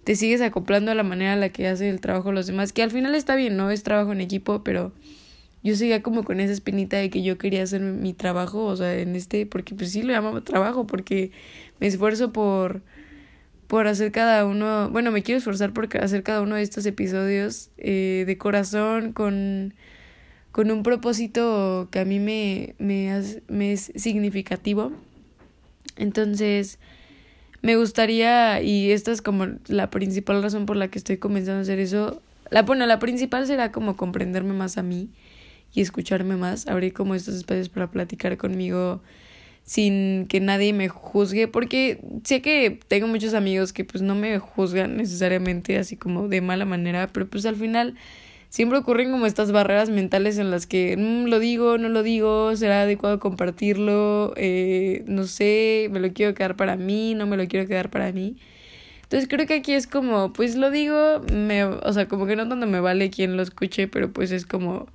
te 0.05 0.15
sigues 0.15 0.43
acoplando 0.43 0.91
a 0.91 0.95
la 0.95 1.03
manera 1.03 1.33
en 1.33 1.41
la 1.41 1.49
que 1.49 1.67
hace 1.67 1.89
el 1.89 2.03
trabajo 2.03 2.31
los 2.31 2.47
demás, 2.47 2.75
que 2.75 2.83
al 2.83 2.91
final 2.91 3.15
está 3.15 3.37
bien, 3.37 3.57
¿no? 3.57 3.71
Es 3.71 3.85
trabajo 3.85 4.13
en 4.13 4.21
equipo, 4.21 4.63
pero 4.63 4.93
yo 5.63 5.77
seguía 5.77 6.03
como 6.03 6.25
con 6.25 6.41
esa 6.41 6.53
espinita 6.53 6.97
de 6.97 7.11
que 7.11 7.23
yo 7.23 7.39
quería 7.39 7.63
hacer 7.63 7.81
mi 7.81 8.15
trabajo, 8.15 8.65
o 8.65 8.77
sea, 8.77 8.99
en 8.99 9.17
este, 9.17 9.47
porque 9.47 9.75
pues 9.75 9.93
sí 9.93 10.03
lo 10.03 10.13
llamaba 10.13 10.41
trabajo, 10.43 10.87
porque 10.87 11.33
me 11.81 11.87
esfuerzo 11.87 12.33
por, 12.33 12.83
por 13.67 13.87
hacer 13.87 14.13
cada 14.13 14.47
uno, 14.47 14.91
bueno, 14.91 15.11
me 15.11 15.23
quiero 15.23 15.39
esforzar 15.39 15.73
por 15.73 15.89
hacer 15.99 16.23
cada 16.23 16.41
uno 16.41 16.57
de 16.57 16.63
estos 16.63 16.87
episodios 16.87 17.71
eh, 17.79 18.25
de 18.27 18.39
corazón, 18.39 19.13
con 19.13 19.75
con 20.53 20.71
un 20.71 20.83
propósito 20.83 21.89
que 21.91 22.01
a 22.01 22.05
mí 22.05 22.19
me, 22.19 22.75
me, 22.79 23.23
me 23.49 23.73
es 23.73 23.93
significativo. 23.95 24.93
Entonces, 25.97 26.79
me 27.63 27.77
gustaría, 27.77 28.63
y 28.63 28.91
esta 28.91 29.13
es 29.13 29.23
como 29.23 29.47
la 29.69 29.91
principal 29.91 30.43
razón 30.43 30.67
por 30.67 30.77
la 30.77 30.89
que 30.89 30.99
estoy 30.99 31.19
comenzando 31.19 31.59
a 31.59 31.63
hacer 31.63 31.79
eso. 31.79 32.21
La, 32.51 32.63
bueno, 32.63 32.87
la 32.87 32.99
principal 32.99 33.47
será 33.47 33.71
como 33.71 33.97
comprenderme 33.97 34.55
más 34.55 34.77
a 34.77 34.83
mí 34.83 35.11
y 35.73 35.81
escucharme 35.81 36.37
más, 36.37 36.67
abrir 36.67 36.93
como 36.93 37.15
estos 37.15 37.35
espacios 37.35 37.69
para 37.69 37.91
platicar 37.91 38.37
conmigo 38.37 39.01
sin 39.63 40.27
que 40.27 40.41
nadie 40.41 40.73
me 40.73 40.89
juzgue, 40.89 41.47
porque 41.47 42.01
sé 42.25 42.43
que 42.43 42.81
tengo 42.89 43.07
muchos 43.07 43.35
amigos 43.35 43.73
que 43.73 43.85
pues 43.85 44.03
no 44.03 44.15
me 44.15 44.39
juzgan 44.39 44.97
necesariamente 44.97 45.79
así 45.79 45.97
como 45.97 46.29
de 46.29 46.41
mala 46.41 46.65
manera, 46.65 47.09
pero 47.13 47.29
pues 47.29 47.47
al 47.47 47.57
final 47.57 47.95
siempre 48.49 48.79
ocurren 48.79 49.13
como 49.13 49.27
estas 49.27 49.53
barreras 49.53 49.89
mentales 49.89 50.39
en 50.39 50.51
las 50.51 50.67
que 50.67 50.97
mm, 50.97 51.27
lo 51.27 51.39
digo, 51.39 51.79
no 51.79 51.89
lo 51.89 52.03
digo, 52.03 52.55
será 52.57 52.83
adecuado 52.83 53.21
compartirlo, 53.21 54.35
eh, 54.37 55.05
no 55.07 55.25
sé, 55.25 55.89
me 55.93 56.01
lo 56.01 56.13
quiero 56.13 56.35
quedar 56.35 56.57
para 56.57 56.77
mí, 56.77 57.15
no 57.15 57.27
me 57.27 57.37
lo 57.37 57.47
quiero 57.47 57.67
quedar 57.69 57.91
para 57.91 58.13
mí. 58.13 58.37
Entonces 59.05 59.29
creo 59.29 59.47
que 59.47 59.55
aquí 59.55 59.73
es 59.73 59.87
como, 59.87 60.33
pues 60.33 60.57
lo 60.57 60.71
digo, 60.71 61.21
me, 61.33 61.65
o 61.65 61.93
sea, 61.93 62.09
como 62.09 62.27
que 62.27 62.37
no 62.37 62.49
tanto 62.49 62.67
me 62.67 62.81
vale 62.81 63.11
quien 63.11 63.37
lo 63.37 63.43
escuche, 63.43 63.89
pero 63.89 64.13
pues 64.13 64.33
es 64.33 64.47
como, 64.47 64.87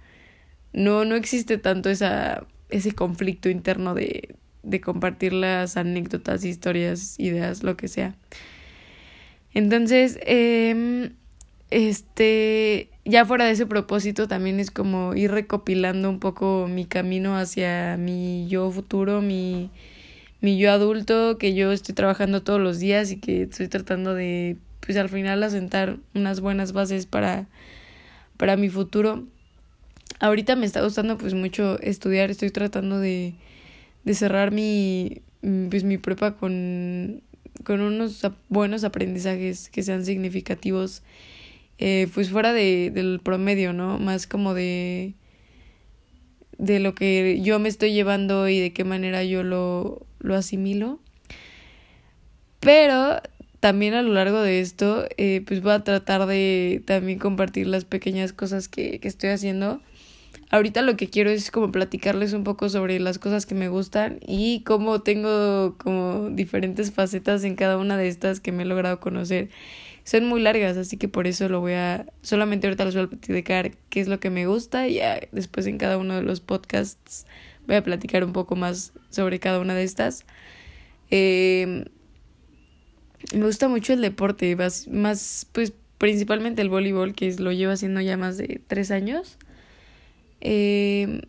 no, 0.76 1.06
no 1.06 1.16
existe 1.16 1.58
tanto 1.58 1.90
esa, 1.90 2.46
ese 2.70 2.92
conflicto 2.92 3.50
interno 3.50 3.96
de, 3.96 4.36
de 4.62 4.82
compartir 4.82 5.34
las 5.34 5.78
anécdotas, 5.78 6.44
historias, 6.44 7.20
ideas, 7.20 7.64
lo 7.64 7.78
que 7.78 7.88
sea. 7.88 8.16
Entonces, 9.54 10.20
eh, 10.26 11.12
este, 11.72 12.90
ya 13.06 13.26
fuera 13.26 13.46
de 13.46 13.52
ese 13.52 13.66
propósito 13.66 14.28
también 14.28 14.60
es 14.60 14.70
como 14.70 15.16
ir 15.16 15.32
recopilando 15.32 16.10
un 16.10 16.20
poco 16.20 16.68
mi 16.70 16.86
camino 16.86 17.38
hacia 17.38 17.96
mi 17.98 18.48
yo 18.50 18.70
futuro, 18.70 19.22
mi, 19.22 19.72
mi 20.42 20.58
yo 20.58 20.72
adulto, 20.72 21.38
que 21.38 21.54
yo 21.54 21.72
estoy 21.72 21.96
trabajando 21.96 22.44
todos 22.44 22.60
los 22.60 22.80
días 22.80 23.12
y 23.12 23.20
que 23.20 23.44
estoy 23.44 23.70
tratando 23.70 24.14
de, 24.14 24.58
pues 24.82 24.98
al 24.98 25.10
final, 25.10 25.42
asentar 25.42 26.00
unas 26.14 26.42
buenas 26.42 26.74
bases 26.74 27.06
para, 27.06 27.48
para 28.38 28.58
mi 28.58 28.70
futuro. 28.70 29.26
Ahorita 30.20 30.56
me 30.56 30.66
está 30.66 30.82
gustando 30.82 31.18
pues 31.18 31.34
mucho 31.34 31.80
estudiar, 31.82 32.32
estoy 32.32 32.52
tratando 32.52 33.00
de, 33.00 33.34
de 34.04 34.14
cerrar 34.14 34.52
mi, 34.52 35.22
pues 35.70 35.84
mi 35.84 35.98
prepa 35.98 36.36
con, 36.36 37.22
con 37.64 37.82
unos 37.82 38.26
buenos 38.50 38.84
aprendizajes 38.84 39.70
que 39.70 39.84
sean 39.84 40.06
significativos 40.06 41.04
eh, 41.78 42.08
pues 42.14 42.30
fuera 42.30 42.54
de, 42.54 42.92
del 42.94 43.20
promedio, 43.22 43.74
¿no? 43.74 44.00
Más 44.00 44.28
como 44.28 44.54
de, 44.54 45.14
de 46.58 46.80
lo 46.80 46.96
que 46.96 47.42
yo 47.42 47.60
me 47.60 47.70
estoy 47.70 47.94
llevando 47.94 48.48
y 48.48 48.60
de 48.60 48.72
qué 48.72 48.84
manera 48.84 49.24
yo 49.24 49.44
lo, 49.44 50.06
lo 50.20 50.36
asimilo. 50.36 51.00
Pero 52.62 53.22
también 53.60 53.94
a 53.94 54.02
lo 54.02 54.14
largo 54.14 54.42
de 54.42 54.62
esto, 54.62 55.06
eh, 55.18 55.44
pues 55.46 55.62
voy 55.62 55.74
a 55.74 55.84
tratar 55.84 56.26
de 56.28 56.82
también 56.86 57.20
compartir 57.20 57.68
las 57.68 57.84
pequeñas 57.84 58.32
cosas 58.32 58.70
que, 58.70 59.00
que 59.00 59.08
estoy 59.08 59.32
haciendo. 59.32 59.82
Ahorita 60.52 60.82
lo 60.82 60.96
que 60.96 61.10
quiero 61.10 61.30
es 61.30 61.50
como 61.50 61.72
platicarles 61.72 62.34
un 62.34 62.44
poco 62.44 62.70
sobre 62.70 63.00
las 63.00 63.18
cosas 63.18 63.46
que 63.46 63.56
me 63.56 63.68
gustan 63.68 64.20
y 64.26 64.62
cómo 64.62 65.02
tengo 65.02 65.76
como 65.78 66.30
diferentes 66.30 66.92
facetas 66.92 67.44
en 67.44 67.56
cada 67.56 67.78
una 67.78 67.98
de 67.98 68.08
estas 68.08 68.40
que 68.40 68.52
me 68.52 68.64
he 68.64 68.66
logrado 68.66 69.00
conocer 69.00 69.50
son 70.06 70.26
muy 70.26 70.40
largas, 70.40 70.78
así 70.78 70.98
que 70.98 71.08
por 71.08 71.26
eso 71.26 71.50
lo 71.50 71.62
voy 71.62 71.74
a, 71.74 72.06
solamente 72.22 72.68
ahorita 72.68 72.86
les 72.86 72.94
voy 72.94 73.06
a 73.06 73.08
platicar 73.08 73.72
qué 73.90 74.00
es 74.00 74.08
lo 74.08 74.20
que 74.20 74.30
me 74.30 74.46
gusta 74.46 74.88
y 74.88 74.96
ya 74.96 75.20
después 75.32 75.66
en 75.66 75.80
cada 75.80 75.98
uno 75.98 76.16
de 76.16 76.22
los 76.22 76.42
podcasts 76.42 77.26
voy 77.66 77.76
a 77.76 77.84
platicar 77.84 78.24
un 78.24 78.32
poco 78.32 78.56
más 78.56 78.94
sobre 79.10 79.40
cada 79.40 79.60
una 79.60 79.74
de 79.74 79.84
estas. 79.84 80.26
Eh, 81.10 81.86
me 83.34 83.46
gusta 83.46 83.68
mucho 83.68 83.94
el 83.94 84.02
deporte, 84.02 84.56
más, 84.56 84.88
más 84.88 85.48
pues 85.52 85.74
principalmente 85.98 86.62
el 86.62 86.70
voleibol, 86.70 87.16
que 87.16 87.34
lo 87.40 87.52
llevo 87.52 87.72
haciendo 87.74 88.00
ya 88.00 88.16
más 88.16 88.38
de 88.38 88.62
tres 88.68 88.92
años. 88.92 89.40
Eh, 90.48 91.22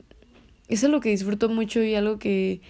eso 0.68 0.87
es 0.87 0.92
lo 0.92 1.00
que 1.00 1.08
disfruto 1.08 1.49
mucho 1.49 1.82
y 1.82 1.94
algo 1.94 2.18
que 2.18 2.61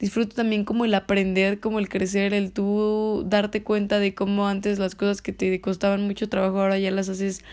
disfruto 0.00 0.34
también 0.34 0.64
como 0.64 0.84
el 0.84 0.94
aprender, 0.94 1.60
como 1.60 1.78
el 1.78 1.88
crecer, 1.88 2.34
el 2.34 2.50
tú 2.50 3.22
darte 3.28 3.62
cuenta 3.62 4.00
de 4.00 4.12
cómo 4.12 4.48
antes 4.48 4.80
las 4.80 4.96
cosas 4.96 5.22
que 5.22 5.32
te 5.32 5.60
costaban 5.60 6.02
mucho 6.04 6.28
trabajo 6.28 6.60
ahora 6.60 6.76
ya 6.76 6.90
las 6.90 7.08
haces 7.08 7.44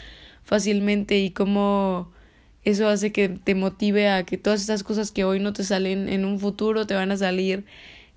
fácilmente 0.44 1.20
y 1.20 1.30
cómo 1.30 2.12
eso 2.64 2.88
hace 2.88 3.12
que 3.12 3.30
te 3.30 3.54
motive 3.54 4.10
a 4.10 4.24
que 4.26 4.38
todas 4.38 4.62
estas 4.62 4.84
cosas 4.84 5.12
que 5.12 5.26
hoy 5.26 5.40
no 5.40 5.54
te 5.54 5.64
salen 5.64 6.10
en 6.10 6.26
un 6.26 6.40
futuro 6.40 6.88
te 6.88 6.96
van 6.96 7.12
a 7.12 7.18
salir 7.18 7.66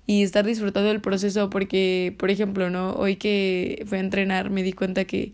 y 0.07 0.23
estar 0.23 0.45
disfrutando 0.45 0.89
del 0.89 1.01
proceso 1.01 1.51
porque, 1.51 2.15
por 2.17 2.31
ejemplo, 2.31 2.71
¿no? 2.71 2.93
Hoy 2.93 3.17
que 3.17 3.83
fui 3.87 3.99
a 3.99 4.01
entrenar 4.01 4.49
me 4.49 4.63
di 4.63 4.73
cuenta 4.73 5.05
que 5.05 5.33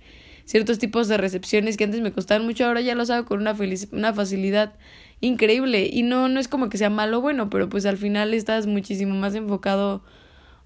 ciertos 0.49 0.79
tipos 0.79 1.07
de 1.07 1.17
recepciones 1.17 1.77
que 1.77 1.83
antes 1.83 2.01
me 2.01 2.11
costaban 2.11 2.43
mucho 2.43 2.65
ahora 2.65 2.81
ya 2.81 2.95
los 2.95 3.11
hago 3.11 3.27
con 3.27 3.39
una, 3.39 3.55
una 3.91 4.13
facilidad 4.15 4.73
increíble 5.21 5.87
y 5.93 6.01
no 6.01 6.27
no 6.27 6.39
es 6.39 6.47
como 6.47 6.69
que 6.69 6.79
sea 6.79 6.89
malo 6.89 7.19
o 7.19 7.21
bueno, 7.21 7.51
pero 7.51 7.69
pues 7.69 7.85
al 7.85 7.97
final 7.97 8.33
estás 8.33 8.65
muchísimo 8.65 9.13
más 9.13 9.35
enfocado 9.35 10.01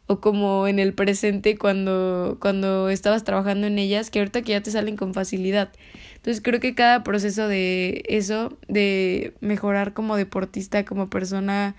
o 0.07 0.21
como 0.21 0.69
en 0.69 0.79
el 0.79 0.93
presente 0.93 1.57
cuando 1.57 2.37
cuando 2.39 2.87
estabas 2.87 3.25
trabajando 3.25 3.67
en 3.67 3.77
ellas 3.77 4.09
que 4.09 4.19
ahorita 4.19 4.41
que 4.41 4.53
ya 4.53 4.63
te 4.63 4.71
salen 4.71 4.95
con 4.95 5.13
facilidad. 5.13 5.69
Entonces 6.15 6.41
creo 6.41 6.61
que 6.61 6.75
cada 6.75 7.03
proceso 7.03 7.49
de 7.49 8.05
eso 8.07 8.57
de 8.69 9.33
mejorar 9.41 9.91
como 9.91 10.15
deportista, 10.15 10.85
como 10.85 11.09
persona 11.09 11.75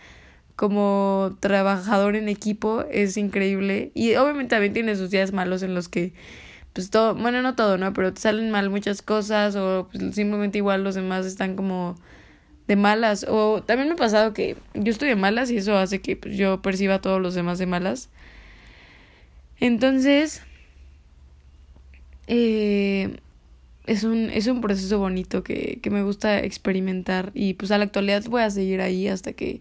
como 0.57 1.39
trabajador 1.41 2.17
en 2.17 2.29
equipo 2.29 2.85
es 2.91 3.17
increíble 3.17 3.93
y 3.95 4.15
obviamente 4.17 4.51
también 4.51 4.75
tiene 4.75 4.95
sus 4.95 5.11
días 5.11 5.33
malos 5.33 5.63
en 5.63 5.75
los 5.75 5.89
que 5.89 6.13
pues 6.75 6.91
todo, 6.91 7.15
bueno, 7.15 7.41
no 7.41 7.55
todo, 7.55 7.79
¿no? 7.79 7.93
Pero 7.95 8.13
te 8.13 8.21
salen 8.21 8.51
mal 8.51 8.69
muchas 8.69 9.01
cosas 9.01 9.55
o 9.57 9.89
pues, 9.91 10.15
simplemente 10.15 10.59
igual 10.59 10.83
los 10.83 10.97
demás 10.97 11.25
están 11.25 11.55
como 11.55 11.97
de 12.67 12.77
malas. 12.77 13.25
O 13.29 13.63
también 13.63 13.89
me 13.89 13.95
ha 13.95 13.97
pasado 13.97 14.35
que 14.35 14.57
yo 14.75 14.91
estoy 14.91 15.09
de 15.09 15.17
malas 15.17 15.51
y 15.53 15.57
eso 15.57 15.79
hace 15.79 16.01
que 16.01 16.17
pues, 16.17 16.37
yo 16.37 16.61
perciba 16.63 16.97
a 16.97 17.01
todos 17.01 17.23
los 17.23 17.35
demás 17.35 17.59
de 17.61 17.67
malas. 17.67 18.11
Entonces, 19.61 20.43
eh, 22.27 23.19
es, 23.87 24.03
un, 24.03 24.31
es 24.31 24.49
un 24.49 24.61
proceso 24.61 24.99
bonito 24.99 25.45
que, 25.45 25.79
que 25.81 25.91
me 25.91 26.03
gusta 26.03 26.41
experimentar 26.41 27.31
y 27.35 27.55
pues 27.55 27.71
a 27.71 27.79
la 27.79 27.85
actualidad 27.85 28.25
voy 28.25 28.43
a 28.43 28.51
seguir 28.51 28.81
ahí 28.81 29.07
hasta 29.07 29.33
que, 29.33 29.61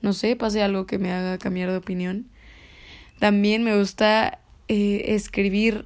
no 0.00 0.14
sé, 0.14 0.36
pase 0.36 0.62
algo 0.62 0.86
que 0.86 0.98
me 0.98 1.12
haga 1.12 1.36
cambiar 1.36 1.70
de 1.70 1.76
opinión. 1.76 2.26
También 3.18 3.62
me 3.62 3.78
gusta 3.78 4.38
eh, 4.68 5.14
escribir 5.14 5.84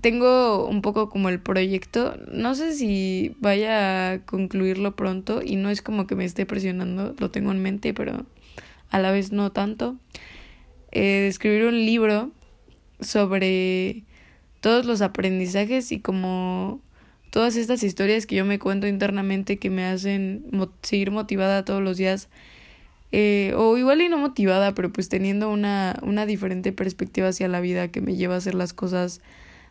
tengo 0.00 0.66
un 0.66 0.82
poco 0.82 1.08
como 1.08 1.28
el 1.28 1.40
proyecto, 1.40 2.16
no 2.32 2.54
sé 2.54 2.74
si 2.74 3.36
vaya 3.38 4.12
a 4.12 4.18
concluirlo 4.24 4.96
pronto 4.96 5.42
y 5.44 5.56
no 5.56 5.70
es 5.70 5.82
como 5.82 6.06
que 6.06 6.14
me 6.14 6.24
esté 6.24 6.46
presionando, 6.46 7.14
lo 7.18 7.30
tengo 7.30 7.52
en 7.52 7.62
mente, 7.62 7.94
pero 7.94 8.26
a 8.90 8.98
la 8.98 9.10
vez 9.10 9.32
no 9.32 9.52
tanto. 9.52 9.96
Eh, 10.92 11.26
escribir 11.28 11.64
un 11.66 11.76
libro 11.86 12.32
sobre 13.00 14.04
todos 14.60 14.84
los 14.84 15.02
aprendizajes 15.02 15.92
y 15.92 16.00
como 16.00 16.80
todas 17.30 17.56
estas 17.56 17.82
historias 17.82 18.26
que 18.26 18.36
yo 18.36 18.44
me 18.44 18.58
cuento 18.58 18.86
internamente 18.86 19.58
que 19.58 19.70
me 19.70 19.84
hacen 19.84 20.44
seguir 20.82 21.10
motivada 21.10 21.64
todos 21.64 21.82
los 21.82 21.96
días. 21.96 22.28
Eh, 23.12 23.54
o 23.56 23.76
igual 23.76 24.00
y 24.00 24.08
no 24.08 24.18
motivada, 24.18 24.72
pero 24.74 24.92
pues 24.92 25.08
teniendo 25.08 25.50
una, 25.50 25.98
una 26.02 26.26
diferente 26.26 26.72
perspectiva 26.72 27.28
hacia 27.28 27.48
la 27.48 27.60
vida 27.60 27.88
que 27.88 28.00
me 28.00 28.14
lleva 28.14 28.34
a 28.34 28.38
hacer 28.38 28.54
las 28.54 28.72
cosas 28.72 29.20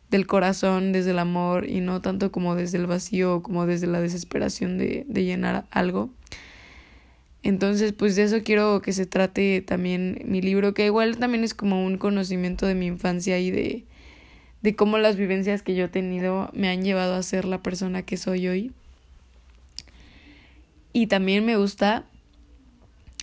del 0.09 0.27
corazón, 0.27 0.91
desde 0.91 1.11
el 1.11 1.19
amor 1.19 1.67
y 1.69 1.81
no 1.81 2.01
tanto 2.01 2.31
como 2.31 2.55
desde 2.55 2.77
el 2.77 2.87
vacío 2.87 3.43
como 3.43 3.65
desde 3.65 3.87
la 3.87 4.01
desesperación 4.01 4.77
de, 4.77 5.05
de 5.07 5.23
llenar 5.23 5.65
algo. 5.71 6.09
Entonces, 7.41 7.93
pues 7.93 8.15
de 8.15 8.23
eso 8.23 8.43
quiero 8.43 8.81
que 8.81 8.91
se 8.91 9.05
trate 9.05 9.61
también 9.61 10.21
mi 10.25 10.41
libro, 10.41 10.73
que 10.73 10.85
igual 10.85 11.17
también 11.17 11.43
es 11.43 11.53
como 11.53 11.85
un 11.85 11.97
conocimiento 11.97 12.65
de 12.65 12.75
mi 12.75 12.87
infancia 12.87 13.39
y 13.39 13.49
de, 13.49 13.85
de 14.61 14.75
cómo 14.75 14.97
las 14.97 15.15
vivencias 15.15 15.61
que 15.61 15.75
yo 15.75 15.85
he 15.85 15.89
tenido 15.89 16.49
me 16.53 16.69
han 16.69 16.83
llevado 16.83 17.15
a 17.15 17.23
ser 17.23 17.45
la 17.45 17.61
persona 17.63 18.01
que 18.01 18.17
soy 18.17 18.47
hoy. 18.47 18.71
Y 20.91 21.07
también 21.07 21.45
me 21.45 21.55
gusta 21.55 22.05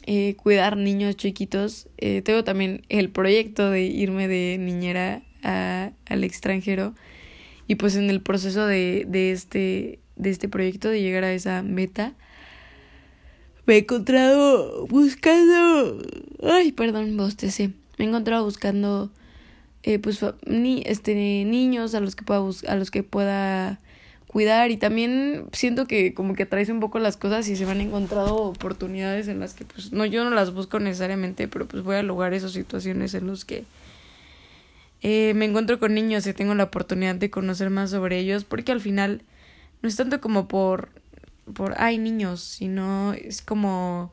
eh, 0.06 0.34
cuidar 0.36 0.78
niños 0.78 1.16
chiquitos. 1.16 1.88
Eh, 1.98 2.22
tengo 2.22 2.42
también 2.42 2.82
el 2.88 3.10
proyecto 3.10 3.70
de 3.70 3.82
irme 3.82 4.28
de 4.28 4.56
niñera 4.58 5.22
al 5.46 6.24
extranjero. 6.24 6.94
Y 7.66 7.76
pues 7.76 7.96
en 7.96 8.10
el 8.10 8.20
proceso 8.20 8.66
de, 8.66 9.04
de, 9.08 9.32
este, 9.32 9.98
de 10.16 10.30
este 10.30 10.48
proyecto 10.48 10.88
de 10.88 11.02
llegar 11.02 11.24
a 11.24 11.32
esa 11.32 11.62
meta 11.62 12.14
me 13.66 13.74
he 13.74 13.78
encontrado 13.78 14.86
buscando 14.86 15.98
ay 16.42 16.72
perdón 16.72 17.16
bostecé. 17.16 17.72
Me 17.98 18.04
he 18.04 18.08
encontrado 18.08 18.44
buscando 18.44 19.10
eh, 19.82 19.98
pues 19.98 20.24
ni 20.46 20.82
este 20.86 21.14
niños 21.14 21.94
a 21.94 22.00
los 22.00 22.14
que 22.14 22.24
pueda 22.24 22.42
a 22.68 22.76
los 22.76 22.90
que 22.92 23.02
pueda 23.02 23.80
cuidar. 24.28 24.70
Y 24.70 24.76
también 24.76 25.46
siento 25.52 25.86
que 25.86 26.14
como 26.14 26.34
que 26.34 26.44
atraes 26.44 26.68
un 26.68 26.78
poco 26.78 27.00
las 27.00 27.16
cosas 27.16 27.48
y 27.48 27.56
se 27.56 27.66
me 27.66 27.72
han 27.72 27.80
encontrado 27.80 28.36
oportunidades 28.36 29.26
en 29.26 29.40
las 29.40 29.54
que 29.54 29.64
pues 29.64 29.92
no 29.92 30.06
yo 30.06 30.22
no 30.22 30.30
las 30.30 30.54
busco 30.54 30.78
necesariamente 30.78 31.48
pero 31.48 31.66
pues 31.66 31.82
voy 31.82 31.96
a 31.96 32.02
lograr 32.04 32.34
esas 32.34 32.52
situaciones 32.52 33.14
en 33.14 33.26
los 33.26 33.44
que 33.44 33.64
eh, 35.08 35.34
me 35.34 35.44
encuentro 35.44 35.78
con 35.78 35.94
niños 35.94 36.26
y 36.26 36.34
tengo 36.34 36.56
la 36.56 36.64
oportunidad 36.64 37.14
de 37.14 37.30
conocer 37.30 37.70
más 37.70 37.90
sobre 37.90 38.18
ellos, 38.18 38.42
porque 38.42 38.72
al 38.72 38.80
final 38.80 39.22
no 39.80 39.88
es 39.88 39.94
tanto 39.94 40.20
como 40.20 40.48
por, 40.48 40.88
por, 41.54 41.74
ay, 41.78 41.96
niños, 41.98 42.40
sino 42.40 43.12
es 43.12 43.40
como 43.40 44.12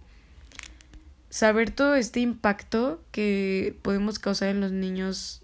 saber 1.31 1.71
todo 1.71 1.95
este 1.95 2.19
impacto 2.19 3.01
que 3.11 3.75
podemos 3.81 4.19
causar 4.19 4.49
en 4.49 4.61
los 4.61 4.71
niños. 4.71 5.41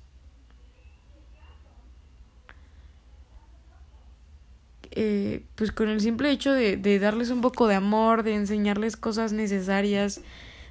Eh, 4.91 5.41
pues 5.56 5.72
con 5.72 5.89
el 5.89 6.00
simple 6.00 6.29
hecho 6.29 6.51
de, 6.51 6.77
de 6.77 7.00
darles 7.00 7.32
un 7.32 7.41
poco 7.41 7.68
de 7.68 7.74
amor, 7.74 8.22
de 8.22 8.36
enseñarles 8.36 8.98
cosas 8.98 9.34
necesarias, 9.34 10.22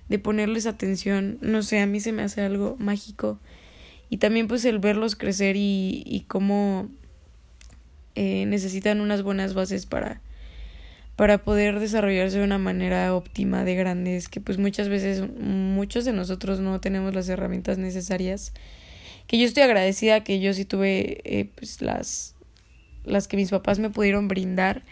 de 0.08 0.20
ponerles 0.20 0.66
atención, 0.66 1.38
no 1.40 1.64
sé, 1.64 1.80
a 1.80 1.86
mí 1.86 1.98
se 1.98 2.12
me 2.12 2.22
hace 2.22 2.42
algo 2.42 2.76
mágico 2.78 3.40
y 4.10 4.18
también 4.18 4.48
pues 4.48 4.64
el 4.64 4.78
verlos 4.78 5.16
crecer 5.16 5.56
y, 5.56 6.24
cómo 6.28 6.88
eh, 8.14 8.46
necesitan 8.46 9.00
unas 9.00 9.22
buenas 9.22 9.54
bases 9.54 9.86
para, 9.86 10.20
para 11.16 11.38
poder 11.38 11.78
desarrollarse 11.78 12.38
de 12.38 12.44
una 12.44 12.58
manera 12.58 13.14
óptima 13.14 13.64
de 13.64 13.74
grandes, 13.74 14.28
que 14.28 14.40
pues 14.40 14.58
muchas 14.58 14.88
veces 14.88 15.28
muchos 15.38 16.04
de 16.04 16.12
nosotros 16.12 16.60
no 16.60 16.80
tenemos 16.80 17.14
las 17.14 17.28
herramientas 17.28 17.76
necesarias, 17.78 18.52
que 19.26 19.38
yo 19.38 19.44
estoy 19.44 19.62
agradecida 19.62 20.24
que 20.24 20.40
yo 20.40 20.54
sí 20.54 20.64
tuve 20.64 21.20
eh, 21.24 21.50
pues 21.54 21.82
las, 21.82 22.34
las 23.04 23.28
que 23.28 23.36
mis 23.36 23.50
papás 23.50 23.78
me 23.78 23.90
pudieron 23.90 24.26
brindar, 24.26 24.84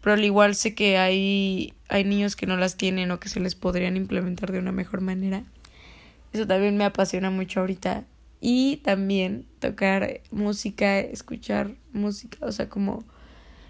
pero 0.00 0.14
al 0.14 0.24
igual 0.24 0.54
sé 0.54 0.74
que 0.74 0.96
hay, 0.96 1.72
hay 1.88 2.04
niños 2.04 2.36
que 2.36 2.46
no 2.46 2.56
las 2.56 2.76
tienen 2.76 3.10
o 3.10 3.18
que 3.18 3.28
se 3.28 3.40
les 3.40 3.56
podrían 3.56 3.96
implementar 3.96 4.52
de 4.52 4.60
una 4.60 4.70
mejor 4.70 5.00
manera. 5.00 5.42
Eso 6.32 6.46
también 6.46 6.76
me 6.76 6.84
apasiona 6.84 7.30
mucho 7.30 7.60
ahorita 7.60 8.04
y 8.46 8.76
también 8.84 9.46
tocar 9.58 10.20
música, 10.30 10.98
escuchar 10.98 11.76
música, 11.94 12.36
o 12.42 12.52
sea, 12.52 12.68
como, 12.68 13.02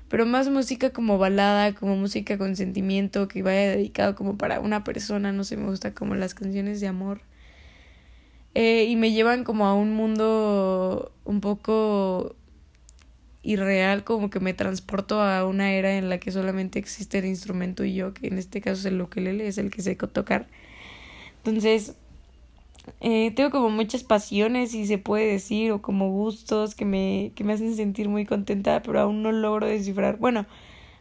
pero 0.08 0.26
más 0.26 0.48
música 0.48 0.90
como 0.90 1.16
balada, 1.16 1.76
como 1.76 1.94
música 1.94 2.36
con 2.38 2.56
sentimiento, 2.56 3.28
que 3.28 3.44
vaya 3.44 3.70
dedicado 3.70 4.16
como 4.16 4.36
para 4.36 4.58
una 4.58 4.82
persona, 4.82 5.30
no 5.30 5.44
sé, 5.44 5.56
me 5.56 5.68
gusta 5.68 5.94
como 5.94 6.16
las 6.16 6.34
canciones 6.34 6.80
de 6.80 6.88
amor. 6.88 7.20
Eh, 8.56 8.86
y 8.88 8.96
me 8.96 9.12
llevan 9.12 9.44
como 9.44 9.66
a 9.66 9.74
un 9.74 9.92
mundo 9.92 11.12
un 11.24 11.40
poco 11.40 12.34
irreal, 13.44 14.02
como 14.02 14.28
que 14.28 14.40
me 14.40 14.54
transporto 14.54 15.20
a 15.22 15.46
una 15.46 15.72
era 15.72 15.96
en 15.96 16.08
la 16.08 16.18
que 16.18 16.32
solamente 16.32 16.80
existe 16.80 17.18
el 17.18 17.26
instrumento 17.26 17.84
y 17.84 17.94
yo, 17.94 18.12
que 18.12 18.26
en 18.26 18.38
este 18.38 18.60
caso 18.60 18.80
es 18.80 18.86
el 18.86 19.00
ukelele, 19.00 19.46
es 19.46 19.58
el 19.58 19.70
que 19.70 19.82
sé 19.82 19.94
tocar. 19.94 20.48
Entonces, 21.44 21.94
eh, 23.00 23.32
tengo 23.34 23.50
como 23.50 23.70
muchas 23.70 24.02
pasiones, 24.02 24.70
si 24.70 24.86
se 24.86 24.98
puede 24.98 25.26
decir, 25.26 25.72
o 25.72 25.82
como 25.82 26.10
gustos 26.10 26.74
que 26.74 26.84
me, 26.84 27.32
que 27.34 27.44
me 27.44 27.52
hacen 27.52 27.74
sentir 27.76 28.08
muy 28.08 28.26
contenta, 28.26 28.82
pero 28.82 29.00
aún 29.00 29.22
no 29.22 29.32
logro 29.32 29.66
descifrar. 29.66 30.18
Bueno, 30.18 30.46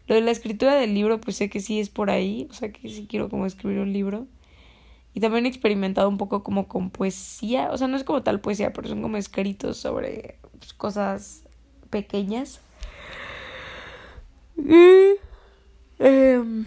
lo 0.07 0.15
de 0.15 0.21
la 0.21 0.31
escritura 0.31 0.75
del 0.75 0.93
libro, 0.93 1.19
pues 1.21 1.37
sé 1.37 1.49
que 1.49 1.59
sí 1.59 1.79
es 1.79 1.89
por 1.89 2.09
ahí, 2.09 2.47
o 2.49 2.53
sea 2.53 2.71
que 2.71 2.89
sí 2.89 3.07
quiero 3.09 3.29
como 3.29 3.45
escribir 3.45 3.79
un 3.79 3.93
libro. 3.93 4.27
Y 5.13 5.19
también 5.19 5.45
he 5.45 5.49
experimentado 5.49 6.09
un 6.09 6.17
poco 6.17 6.43
como 6.43 6.67
con 6.67 6.89
poesía, 6.89 7.71
o 7.71 7.77
sea, 7.77 7.87
no 7.87 7.97
es 7.97 8.03
como 8.03 8.23
tal 8.23 8.41
poesía, 8.41 8.73
pero 8.73 8.87
son 8.87 9.01
como 9.01 9.17
escritos 9.17 9.77
sobre 9.77 10.39
pues, 10.59 10.73
cosas 10.73 11.43
pequeñas. 11.89 12.61
Y 14.57 15.15
em, 15.99 16.65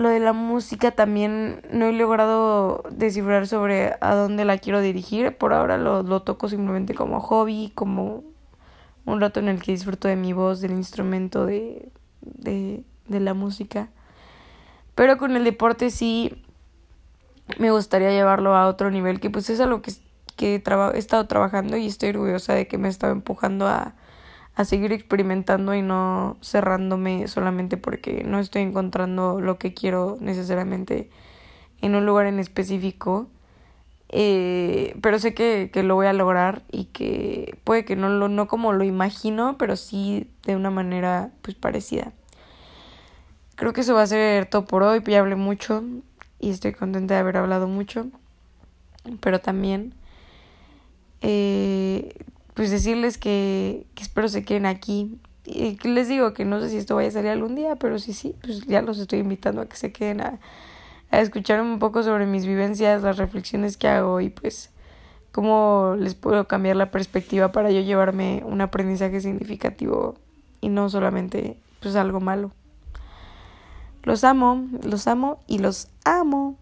lo 0.00 0.08
de 0.08 0.18
la 0.18 0.32
música 0.32 0.92
también 0.92 1.60
no 1.70 1.84
he 1.84 1.92
logrado 1.92 2.82
descifrar 2.90 3.46
sobre 3.46 3.96
a 4.00 4.14
dónde 4.14 4.46
la 4.46 4.56
quiero 4.56 4.80
dirigir. 4.80 5.36
Por 5.36 5.52
ahora 5.52 5.76
lo, 5.76 6.02
lo 6.02 6.22
toco 6.22 6.48
simplemente 6.48 6.94
como 6.94 7.20
hobby, 7.20 7.70
como 7.74 8.24
un 9.04 9.20
rato 9.20 9.40
en 9.40 9.48
el 9.48 9.60
que 9.62 9.72
disfruto 9.72 10.08
de 10.08 10.16
mi 10.16 10.32
voz, 10.32 10.62
del 10.62 10.72
instrumento, 10.72 11.44
de, 11.44 11.90
de, 12.22 12.82
de 13.08 13.20
la 13.20 13.34
música. 13.34 13.90
Pero 14.94 15.18
con 15.18 15.36
el 15.36 15.44
deporte 15.44 15.90
sí 15.90 16.42
me 17.58 17.70
gustaría 17.70 18.10
llevarlo 18.10 18.56
a 18.56 18.68
otro 18.68 18.90
nivel, 18.90 19.20
que 19.20 19.28
pues 19.28 19.50
es 19.50 19.60
algo 19.60 19.82
que, 19.82 19.92
que 20.34 20.54
he, 20.54 20.98
estado 20.98 21.26
trabajando 21.26 21.76
y 21.76 21.86
estoy 21.86 22.08
orgullosa 22.10 22.54
de 22.54 22.66
que 22.66 22.78
me 22.78 22.88
estado 22.88 23.12
empujando 23.12 23.68
a, 23.68 23.94
a 24.60 24.64
seguir 24.64 24.92
experimentando 24.92 25.74
y 25.74 25.82
no 25.82 26.36
cerrándome 26.42 27.28
solamente 27.28 27.76
porque 27.76 28.24
no 28.24 28.38
estoy 28.38 28.62
encontrando 28.62 29.40
lo 29.40 29.58
que 29.58 29.72
quiero 29.72 30.18
necesariamente 30.20 31.08
en 31.80 31.94
un 31.94 32.04
lugar 32.04 32.26
en 32.26 32.38
específico. 32.38 33.28
Eh, 34.10 34.96
pero 35.02 35.18
sé 35.18 35.34
que, 35.34 35.70
que, 35.72 35.82
lo 35.82 35.94
voy 35.94 36.06
a 36.06 36.12
lograr 36.12 36.62
y 36.70 36.86
que 36.86 37.56
puede 37.64 37.84
que 37.84 37.96
no, 37.96 38.08
lo, 38.08 38.28
no 38.28 38.48
como 38.48 38.72
lo 38.72 38.84
imagino, 38.84 39.56
pero 39.56 39.76
sí 39.76 40.28
de 40.44 40.56
una 40.56 40.70
manera 40.70 41.30
pues 41.42 41.56
parecida. 41.56 42.12
Creo 43.54 43.72
que 43.72 43.82
eso 43.82 43.94
va 43.94 44.02
a 44.02 44.06
ser 44.06 44.46
todo 44.46 44.64
por 44.64 44.82
hoy, 44.82 45.02
ya 45.06 45.20
hablé 45.20 45.36
mucho 45.36 45.84
y 46.38 46.50
estoy 46.50 46.72
contenta 46.72 47.14
de 47.14 47.20
haber 47.20 47.36
hablado 47.36 47.68
mucho, 47.68 48.08
pero 49.20 49.40
también 49.40 49.94
eh, 51.22 52.14
pues 52.60 52.70
decirles 52.70 53.16
que, 53.16 53.86
que, 53.94 54.02
espero 54.02 54.28
se 54.28 54.44
queden 54.44 54.66
aquí. 54.66 55.18
Y 55.46 55.78
les 55.88 56.08
digo 56.08 56.34
que 56.34 56.44
no 56.44 56.60
sé 56.60 56.68
si 56.68 56.76
esto 56.76 56.94
vaya 56.94 57.08
a 57.08 57.12
salir 57.12 57.30
algún 57.30 57.54
día, 57.54 57.76
pero 57.76 57.98
sí, 57.98 58.12
sí, 58.12 58.36
pues 58.42 58.66
ya 58.66 58.82
los 58.82 58.98
estoy 58.98 59.20
invitando 59.20 59.62
a 59.62 59.66
que 59.66 59.76
se 59.76 59.92
queden 59.92 60.20
a, 60.20 60.40
a 61.10 61.20
escuchar 61.22 61.62
un 61.62 61.78
poco 61.78 62.02
sobre 62.02 62.26
mis 62.26 62.44
vivencias, 62.44 63.00
las 63.00 63.16
reflexiones 63.16 63.78
que 63.78 63.88
hago 63.88 64.20
y 64.20 64.28
pues 64.28 64.68
cómo 65.32 65.94
les 65.98 66.14
puedo 66.14 66.46
cambiar 66.48 66.76
la 66.76 66.90
perspectiva 66.90 67.50
para 67.50 67.70
yo 67.70 67.80
llevarme 67.80 68.42
un 68.44 68.60
aprendizaje 68.60 69.22
significativo 69.22 70.16
y 70.60 70.68
no 70.68 70.90
solamente 70.90 71.56
pues 71.80 71.96
algo 71.96 72.20
malo. 72.20 72.50
Los 74.02 74.22
amo, 74.22 74.66
los 74.82 75.06
amo 75.06 75.40
y 75.46 75.60
los 75.60 75.88
amo. 76.04 76.58